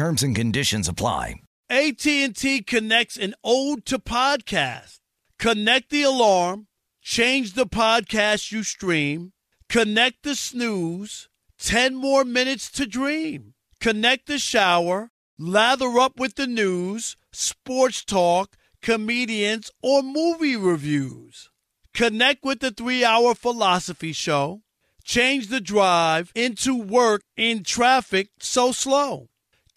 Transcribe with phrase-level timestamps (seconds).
[0.00, 1.42] Terms and conditions apply.
[1.68, 5.00] AT&T connects an ode to podcast.
[5.38, 6.68] Connect the alarm,
[7.02, 9.34] change the podcast you stream,
[9.68, 11.28] connect the snooze,
[11.58, 13.52] 10 more minutes to dream.
[13.78, 21.50] Connect the shower, lather up with the news, sports talk, comedians, or movie reviews.
[21.92, 24.62] Connect with the 3-hour philosophy show.
[25.04, 29.26] Change the drive into work in traffic so slow.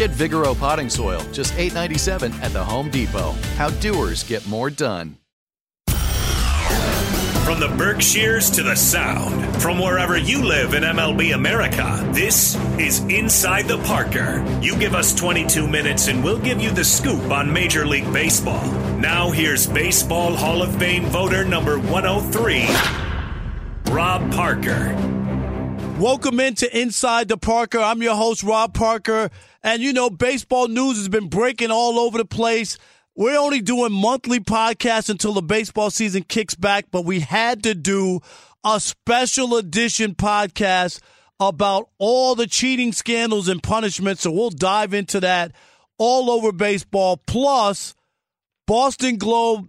[0.00, 3.32] Get Vigoro potting soil, just $8.97 at the Home Depot.
[3.56, 5.18] How doers get more done.
[7.44, 13.00] From the Berkshires to the Sound, from wherever you live in MLB America, this is
[13.10, 14.42] Inside the Parker.
[14.62, 18.64] You give us 22 minutes and we'll give you the scoop on Major League Baseball.
[18.96, 25.19] Now here's Baseball Hall of Fame voter number 103, Rob Parker.
[26.00, 27.78] Welcome into Inside the Parker.
[27.78, 29.28] I'm your host, Rob Parker.
[29.62, 32.78] And you know, baseball news has been breaking all over the place.
[33.14, 37.74] We're only doing monthly podcasts until the baseball season kicks back, but we had to
[37.74, 38.20] do
[38.64, 41.00] a special edition podcast
[41.38, 44.22] about all the cheating scandals and punishments.
[44.22, 45.52] So we'll dive into that
[45.98, 47.18] all over baseball.
[47.26, 47.94] Plus,
[48.66, 49.68] Boston Globe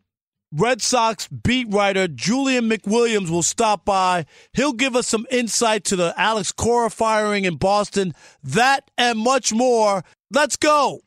[0.54, 4.26] Red Sox beat writer Julian McWilliams will stop by.
[4.52, 8.14] He'll give us some insight to the Alex Cora firing in Boston.
[8.44, 10.04] That and much more.
[10.30, 11.00] Let's go.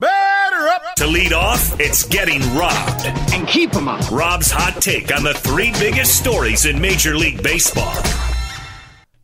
[0.00, 0.96] Batter up!
[0.96, 3.06] To lead off, it's getting robbed.
[3.32, 4.10] And keep them up.
[4.10, 7.94] Rob's hot take on the three biggest stories in Major League Baseball.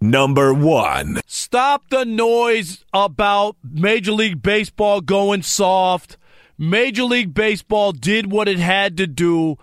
[0.00, 1.20] Number one.
[1.26, 6.16] Stop the noise about Major League Baseball going soft.
[6.58, 9.58] Major League Baseball did what it had to do.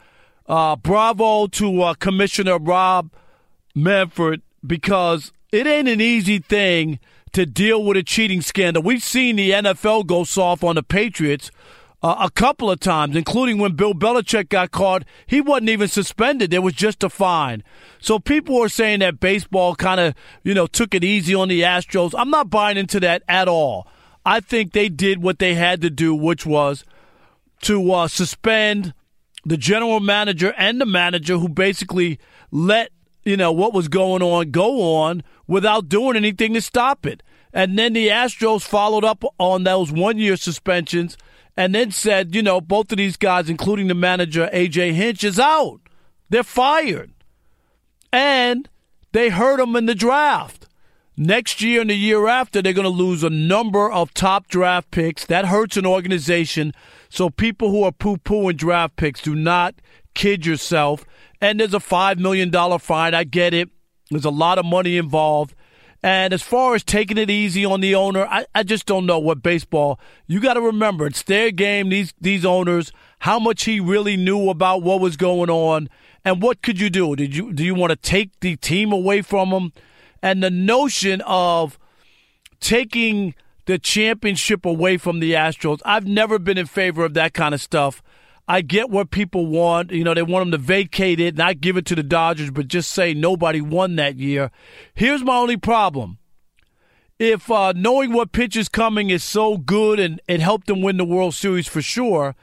[0.47, 3.11] Uh, bravo to uh, Commissioner Rob
[3.73, 6.99] Manfred because it ain't an easy thing
[7.33, 8.83] to deal with a cheating scandal.
[8.83, 11.51] We've seen the NFL go soft on the Patriots
[12.03, 15.03] uh, a couple of times, including when Bill Belichick got caught.
[15.25, 17.63] He wasn't even suspended; there was just a fine.
[17.99, 21.61] So people are saying that baseball kind of, you know, took it easy on the
[21.61, 22.13] Astros.
[22.17, 23.87] I'm not buying into that at all.
[24.25, 26.83] I think they did what they had to do, which was
[27.63, 28.93] to uh, suspend
[29.45, 32.19] the general manager and the manager who basically
[32.51, 32.91] let
[33.23, 37.23] you know what was going on go on without doing anything to stop it.
[37.53, 41.17] And then the Astros followed up on those one year suspensions
[41.57, 45.39] and then said, you know, both of these guys, including the manager AJ Hinch, is
[45.39, 45.81] out.
[46.29, 47.11] They're fired.
[48.13, 48.69] And
[49.11, 50.67] they hurt them in the draft.
[51.23, 54.89] Next year and the year after, they're going to lose a number of top draft
[54.89, 55.23] picks.
[55.23, 56.73] That hurts an organization.
[57.09, 59.75] So people who are poo pooing draft picks, do not
[60.15, 61.05] kid yourself.
[61.39, 63.13] And there's a $5 million fine.
[63.13, 63.69] I get it.
[64.09, 65.53] There's a lot of money involved.
[66.01, 69.19] And as far as taking it easy on the owner, I, I just don't know
[69.19, 69.99] what baseball.
[70.25, 71.89] You got to remember, it's their game.
[71.89, 75.87] These these owners, how much he really knew about what was going on,
[76.25, 77.15] and what could you do?
[77.15, 79.71] Did you do you want to take the team away from him?
[80.21, 81.79] And the notion of
[82.59, 83.35] taking
[83.65, 87.61] the championship away from the Astros, I've never been in favor of that kind of
[87.61, 88.01] stuff.
[88.47, 89.91] I get what people want.
[89.91, 92.67] You know, they want them to vacate it, not give it to the Dodgers, but
[92.67, 94.51] just say nobody won that year.
[94.93, 96.17] Here's my only problem.
[97.17, 100.97] If uh, knowing what pitch is coming is so good and it helped them win
[100.97, 102.35] the World Series for sure,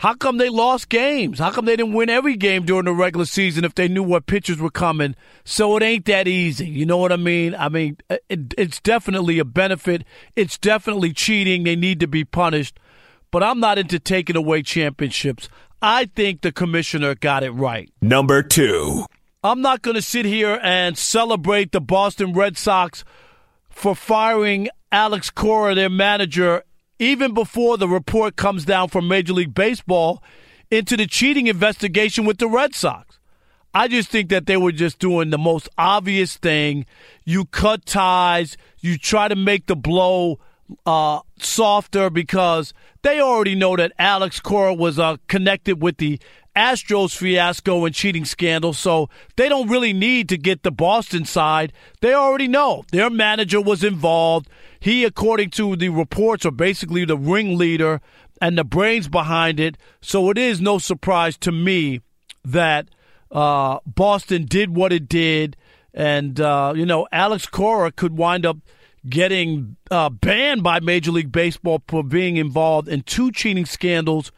[0.00, 1.38] How come they lost games?
[1.38, 4.24] How come they didn't win every game during the regular season if they knew what
[4.24, 5.14] pitchers were coming?
[5.44, 6.66] So it ain't that easy.
[6.66, 7.54] You know what I mean?
[7.54, 10.04] I mean, uh, it, it's definitely a benefit.
[10.36, 11.64] It's definitely cheating.
[11.64, 12.80] They need to be punished.
[13.30, 15.50] But I'm not into taking away championships.
[15.82, 17.92] I think the commissioner got it right.
[18.00, 19.04] Number two.
[19.44, 23.04] I'm not going to sit here and celebrate the Boston Red Sox
[23.68, 26.62] for firing Alex Cora, their manager,
[27.00, 30.22] even before the report comes down from Major League Baseball
[30.70, 33.18] into the cheating investigation with the Red Sox.
[33.72, 36.84] I just think that they were just doing the most obvious thing.
[37.24, 40.38] You cut ties, you try to make the blow
[40.84, 46.20] uh, softer because they already know that Alex Cora was uh, connected with the
[46.54, 51.72] Astros fiasco and cheating scandal, so they don't really need to get the Boston side.
[52.00, 54.48] They already know their manager was involved.
[54.80, 58.00] He, according to the reports, are basically the ringleader
[58.40, 59.76] and the brains behind it.
[60.00, 62.00] So it is no surprise to me
[62.44, 62.88] that
[63.30, 65.56] uh, Boston did what it did.
[65.92, 68.56] And, uh, you know, Alex Cora could wind up
[69.08, 74.32] getting uh, banned by Major League Baseball for being involved in two cheating scandals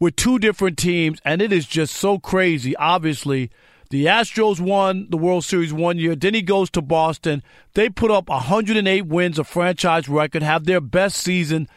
[0.00, 1.20] with two different teams.
[1.24, 3.50] And it is just so crazy, obviously,
[3.94, 6.16] the Astros won the World Series one year.
[6.16, 7.44] Then he goes to Boston.
[7.74, 11.68] They put up 108 wins, a franchise record, have their best season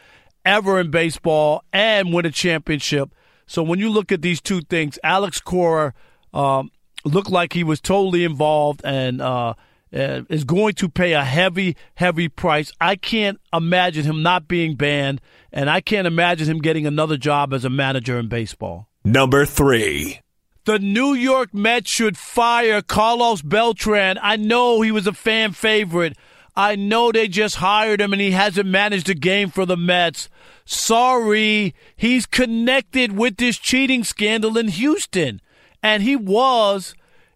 [0.43, 3.13] ever in baseball, and win a championship.
[3.45, 5.93] So when you look at these two things, Alex Cora
[6.33, 6.71] um,
[7.05, 9.53] looked like he was totally involved and uh,
[9.91, 12.71] is going to pay a heavy, heavy price.
[12.81, 15.21] I can't imagine him not being banned,
[15.51, 18.89] and I can't imagine him getting another job as a manager in baseball.
[19.05, 20.21] Number three.
[20.67, 24.19] The New York Mets should fire Carlos Beltran.
[24.21, 26.17] I know he was a fan favorite.
[26.57, 30.27] I know they just hired him and he hasn't managed a game for the Mets.
[30.65, 35.39] Sorry, he's connected with this cheating scandal in Houston.
[35.81, 36.95] And he was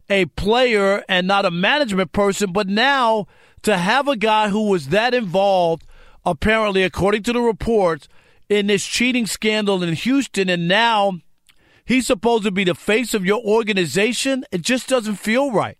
[0.10, 3.27] a player and not a management person, but now
[3.62, 5.88] to have a guy who was that involved,
[6.25, 8.10] apparently, according to the reports,
[8.50, 11.22] in this cheating scandal in Houston, and now
[11.86, 14.45] He's supposed to be the face of your organization.
[14.51, 15.78] It just doesn't feel right.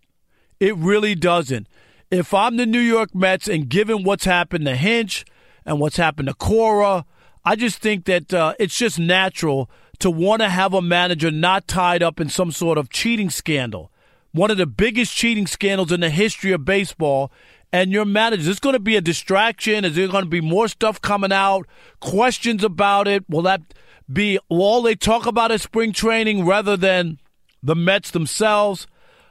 [0.60, 1.68] It really doesn't.
[2.10, 5.24] If I'm the New York Mets and given what's happened to Hinch
[5.64, 7.04] and what's happened to Cora,
[7.44, 11.66] I just think that uh, it's just natural to want to have a manager not
[11.66, 13.90] tied up in some sort of cheating scandal.
[14.32, 17.30] One of the biggest cheating scandals in the history of baseball.
[17.72, 19.84] And your manager, is going to be a distraction?
[19.84, 21.66] Is there going to be more stuff coming out?
[22.00, 23.24] Questions about it?
[23.30, 23.62] Will that
[24.10, 27.18] be all they talk about is spring training rather than
[27.62, 28.86] the Mets themselves.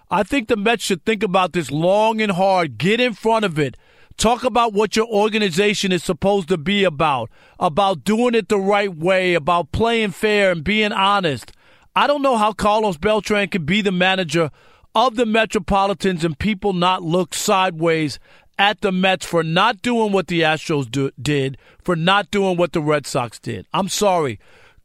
[0.09, 2.77] I think the Mets should think about this long and hard.
[2.77, 3.77] Get in front of it.
[4.17, 7.29] Talk about what your organization is supposed to be about,
[7.59, 11.53] about doing it the right way, about playing fair and being honest.
[11.95, 14.51] I don't know how Carlos Beltran can be the manager
[14.93, 18.19] of the Metropolitans and people not look sideways
[18.57, 22.73] at the Mets for not doing what the Astros do, did, for not doing what
[22.73, 23.65] the Red Sox did.
[23.73, 24.39] I'm sorry.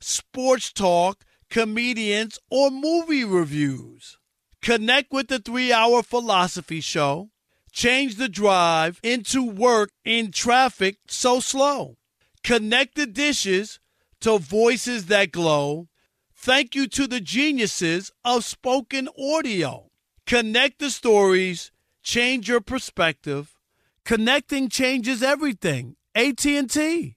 [0.00, 4.18] sports talk, comedians, or movie reviews.
[4.62, 7.30] Connect with the three hour philosophy show.
[7.72, 11.96] Change the drive into work in traffic so slow.
[12.42, 13.78] Connect the dishes
[14.20, 15.88] to voices that glow.
[16.34, 19.90] Thank you to the geniuses of spoken audio.
[20.26, 21.70] Connect the stories,
[22.02, 23.56] change your perspective.
[24.04, 25.96] Connecting changes everything.
[26.14, 27.16] AT&T.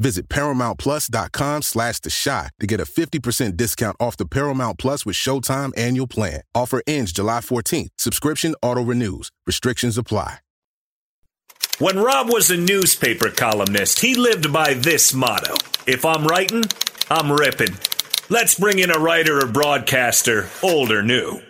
[0.00, 5.14] Visit ParamountPlus.com slash The Chi to get a 50% discount off the Paramount Plus with
[5.14, 6.40] Showtime annual plan.
[6.54, 7.90] Offer ends July 14th.
[7.98, 9.30] Subscription auto-renews.
[9.46, 10.38] Restrictions apply.
[11.78, 15.54] When Rob was a newspaper columnist, he lived by this motto
[15.86, 16.64] If I'm writing,
[17.10, 17.74] I'm ripping.
[18.28, 21.40] Let's bring in a writer or broadcaster, old or new.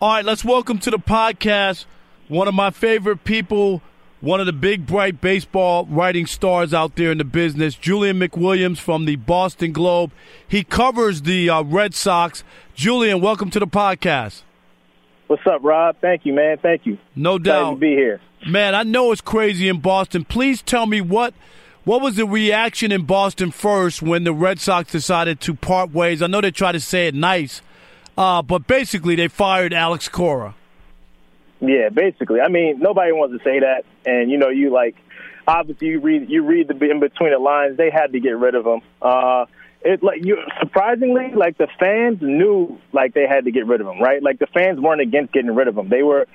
[0.00, 1.84] All right, let's welcome to the podcast
[2.32, 3.82] one of my favorite people,
[4.22, 8.78] one of the big, bright baseball writing stars out there in the business, Julian McWilliams
[8.78, 10.12] from the Boston Globe.
[10.46, 12.44] He covers the uh, Red Sox.
[12.72, 14.42] Julian, welcome to the podcast.
[15.26, 15.96] What's up, Rob?
[16.00, 16.58] Thank you, man.
[16.58, 16.98] Thank you.
[17.16, 17.72] No doubt.
[17.72, 18.20] to be here.
[18.46, 20.24] Man, I know it's crazy in Boston.
[20.24, 21.34] Please tell me what
[21.84, 26.22] what was the reaction in Boston first when the Red Sox decided to part ways?
[26.22, 27.60] I know they try to say it nice,
[28.16, 30.54] uh, but basically they fired Alex Cora.
[31.62, 32.40] Yeah, basically.
[32.40, 34.96] I mean, nobody wants to say that, and you know, you like
[35.46, 37.76] obviously you read you read the in between the lines.
[37.76, 38.82] They had to get rid of him.
[39.00, 39.46] Uh,
[39.80, 43.86] it like you surprisingly like the fans knew like they had to get rid of
[43.86, 44.20] him, right?
[44.20, 45.88] Like the fans weren't against getting rid of him.
[45.88, 46.26] They were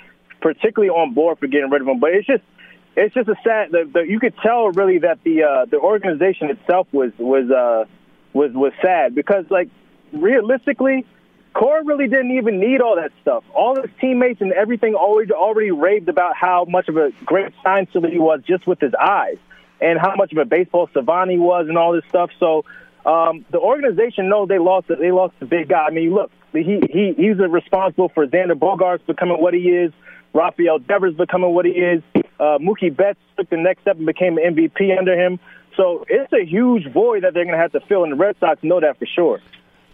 [0.41, 1.99] particularly on board for getting rid of him.
[1.99, 2.43] But it's just
[2.95, 3.71] it's just a sad.
[3.71, 7.83] The, the, you could tell really that the uh, the organization itself was was uh,
[8.33, 9.69] was was sad because like
[10.13, 11.05] realistically,
[11.57, 13.43] Cora really didn't even need all that stuff.
[13.51, 17.89] All his teammates and everything already already raved about how much of a great science
[17.93, 19.37] he was just with his eyes
[19.81, 22.29] and how much of a baseball savant he was and all this stuff.
[22.39, 22.63] So
[23.07, 25.85] um, the organization knows they lost they lost the big guy.
[25.87, 29.91] I mean, look, he he he's responsible for Xander Bogaerts becoming what he is.
[30.33, 32.03] Rafael Devers becoming what he is.
[32.39, 35.39] Uh, Mookie Betts took the next step and became an MVP under him.
[35.75, 38.35] So it's a huge void that they're going to have to fill, and the Red
[38.39, 39.39] Sox know that for sure.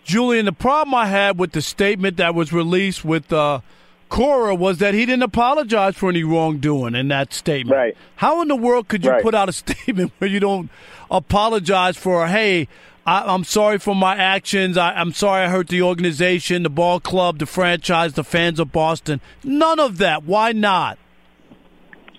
[0.03, 3.61] Julian, the problem I had with the statement that was released with uh,
[4.09, 7.75] Cora was that he didn't apologize for any wrongdoing in that statement.
[7.75, 7.97] Right.
[8.17, 9.23] How in the world could you right.
[9.23, 10.69] put out a statement where you don't
[11.09, 12.67] apologize for, hey,
[13.05, 14.77] I, am sorry for my actions.
[14.77, 18.71] I, am sorry I hurt the organization, the ball club, the franchise, the fans of
[18.71, 19.19] Boston.
[19.43, 20.23] None of that.
[20.23, 20.97] Why not?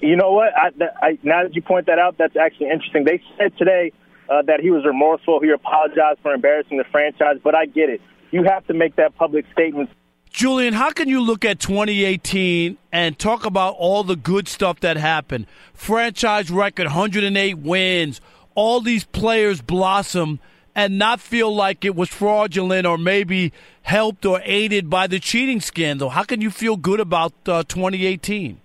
[0.00, 0.52] You know what?
[0.54, 3.04] I, I, now that you point that out, that's actually interesting.
[3.04, 3.92] They said today
[4.28, 5.40] uh, that he was remorseful.
[5.40, 8.00] He apologized for embarrassing the franchise, but I get it.
[8.30, 9.90] You have to make that public statement.
[10.30, 14.96] Julian, how can you look at 2018 and talk about all the good stuff that
[14.96, 15.46] happened?
[15.74, 18.20] Franchise record, 108 wins,
[18.54, 20.40] all these players blossom–
[20.74, 23.52] and not feel like it was fraudulent or maybe
[23.82, 26.10] helped or aided by the cheating scandal?
[26.10, 28.60] How can you feel good about uh, 2018?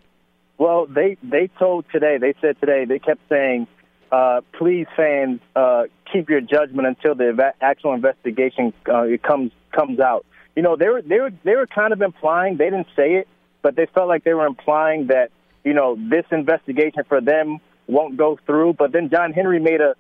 [0.58, 2.18] Well, they they told today.
[2.18, 2.86] They said today.
[2.86, 3.68] They kept saying,
[4.12, 10.26] uh, "Please, fans, uh, keep your judgment until the actual investigation uh, comes comes out."
[10.56, 12.58] You know, they were they were they were kind of implying.
[12.58, 13.28] They didn't say it,
[13.62, 15.32] but they felt like they were implying that
[15.64, 18.74] you know this investigation for them won't go through.
[18.74, 19.96] But then John Henry made a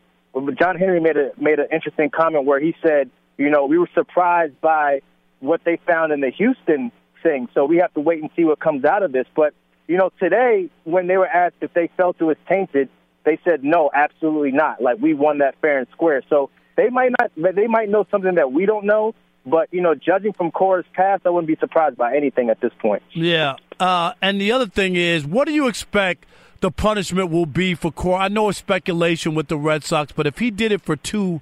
[0.59, 3.89] John Henry made a made an interesting comment where he said, you know, we were
[3.93, 5.01] surprised by
[5.39, 6.91] what they found in the Houston
[7.23, 9.25] thing, so we have to wait and see what comes out of this.
[9.35, 9.53] But
[9.87, 12.89] you know, today when they were asked if they felt it was tainted,
[13.23, 14.81] they said no, absolutely not.
[14.81, 16.21] Like we won that fair and square.
[16.29, 19.15] So they might not, they might know something that we don't know.
[19.45, 22.71] But you know, judging from Cora's past, I wouldn't be surprised by anything at this
[22.79, 23.03] point.
[23.13, 26.25] Yeah, uh, and the other thing is, what do you expect?
[26.61, 28.23] the punishment will be for Cora.
[28.23, 31.41] I know it's speculation with the Red Sox, but if he did it for two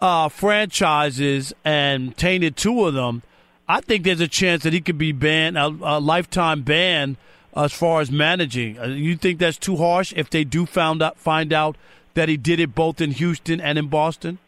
[0.00, 3.22] uh, franchises and tainted two of them,
[3.68, 7.16] I think there's a chance that he could be banned, a, a lifetime ban
[7.56, 8.78] as far as managing.
[8.78, 11.76] Uh, you think that's too harsh if they do found out, find out
[12.14, 14.38] that he did it both in Houston and in Boston?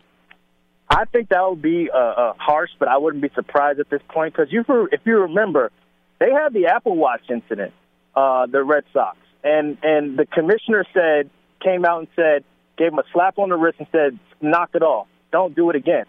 [0.88, 4.02] I think that would be uh, uh, harsh, but I wouldn't be surprised at this
[4.08, 5.72] point because you, if you remember,
[6.20, 7.72] they had the Apple Watch incident,
[8.14, 11.30] uh, the Red Sox and and the commissioner said
[11.62, 12.44] came out and said
[12.76, 15.76] gave him a slap on the wrist and said knock it off, don't do it
[15.76, 16.04] again.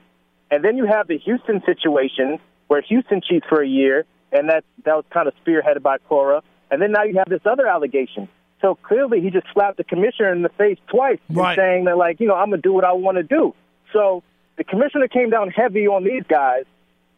[0.49, 4.63] And then you have the Houston situation where Houston cheats for a year, and that
[4.85, 6.41] that was kind of spearheaded by Cora.
[6.69, 8.27] And then now you have this other allegation.
[8.61, 11.55] So clearly, he just slapped the commissioner in the face twice, right.
[11.55, 13.53] saying that like you know I'm gonna do what I want to do.
[13.93, 14.23] So
[14.57, 16.65] the commissioner came down heavy on these guys.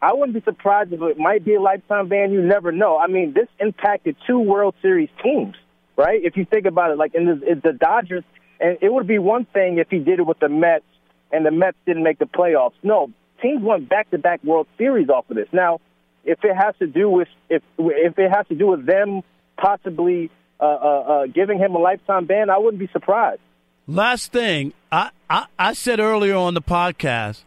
[0.02, 2.32] I wouldn't be surprised if it might be a lifetime ban.
[2.32, 2.98] You never know.
[2.98, 5.56] I mean, this impacted two World Series teams
[6.00, 6.20] right?
[6.24, 8.24] If you think about it, like in the, in the Dodgers,
[8.58, 10.84] and it would be one thing if he did it with the Mets
[11.30, 12.72] and the Mets didn't make the playoffs.
[12.82, 13.10] No,
[13.42, 15.48] teams won back-to-back World Series off of this.
[15.52, 15.80] Now,
[16.24, 19.22] if it has to do with if if it has to do with them
[19.60, 23.40] possibly uh, uh, uh, giving him a lifetime ban, I wouldn't be surprised.
[23.86, 27.42] Last thing, I, I, I said earlier on the podcast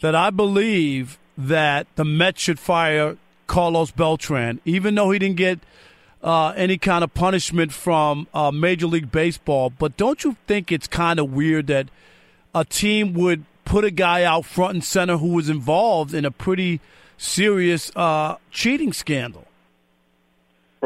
[0.00, 5.60] that I believe that the Mets should fire Carlos Beltran, even though he didn't get
[6.22, 9.70] uh, any kind of punishment from uh, Major League Baseball.
[9.70, 11.88] But don't you think it's kind of weird that
[12.54, 16.30] a team would put a guy out front and center who was involved in a
[16.30, 16.80] pretty
[17.16, 19.45] serious uh, cheating scandal?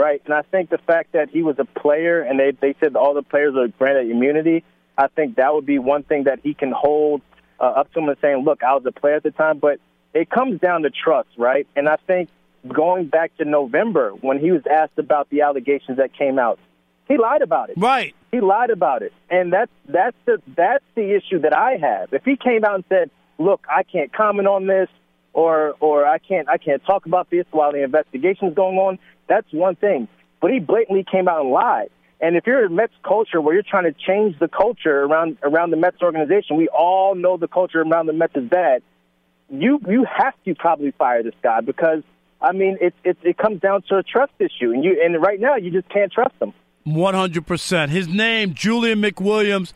[0.00, 2.96] Right, and I think the fact that he was a player and they they said
[2.96, 4.64] all the players are granted immunity,
[4.96, 7.20] I think that would be one thing that he can hold
[7.60, 9.78] uh, up to him and saying, "Look, I was a player at the time." But
[10.14, 11.66] it comes down to trust, right?
[11.76, 12.30] And I think
[12.66, 16.58] going back to November when he was asked about the allegations that came out,
[17.06, 17.76] he lied about it.
[17.76, 18.14] Right.
[18.32, 22.14] He lied about it, and that's that's the that's the issue that I have.
[22.14, 24.88] If he came out and said, "Look, I can't comment on this,"
[25.32, 28.98] or or I can't I can't talk about this while the investigation is going on,
[29.30, 30.08] that's one thing.
[30.42, 31.90] But he blatantly came out and lied.
[32.20, 35.70] And if you're a Mets culture where you're trying to change the culture around around
[35.70, 38.82] the Mets organization, we all know the culture around the Mets is bad.
[39.48, 42.02] You you have to probably fire this guy because
[42.42, 45.40] I mean it it, it comes down to a trust issue, and you and right
[45.40, 46.52] now you just can't trust him.
[46.84, 47.90] One hundred percent.
[47.90, 49.72] His name, Julian McWilliams,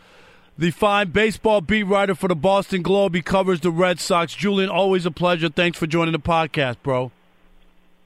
[0.59, 3.15] the fine baseball beat writer for the Boston Globe.
[3.15, 4.35] He covers the Red Sox.
[4.35, 5.49] Julian, always a pleasure.
[5.49, 7.11] Thanks for joining the podcast, bro.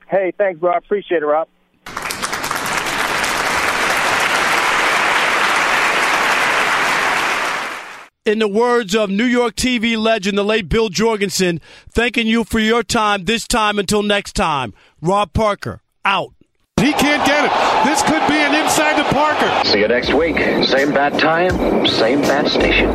[0.08, 0.72] Hey, thanks, bro.
[0.72, 1.48] I appreciate it, Rob.
[8.28, 12.58] in the words of New York TV legend, the late Bill Jorgensen, thanking you for
[12.58, 14.74] your time this time until next time.
[15.00, 16.34] Rob Parker, out.
[16.78, 17.86] He can't get it.
[17.88, 19.68] This could be an inside to Parker.
[19.68, 20.36] See you next week.
[20.66, 22.94] Same bad time, same bad station.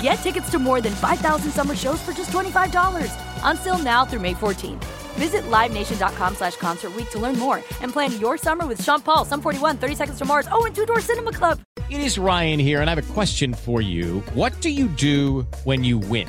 [0.00, 3.12] Get tickets to more than 5,000 summer shows for just $25.
[3.42, 4.84] Until now through May 14th.
[5.14, 9.42] Visit LiveNation.com slash Concert to learn more and plan your summer with Sean Paul, Sum
[9.42, 11.60] 41, 30 Seconds to Mars, oh, and Two Door Cinema Club.
[11.90, 14.20] It is Ryan here, and I have a question for you.
[14.34, 16.28] What do you do when you win?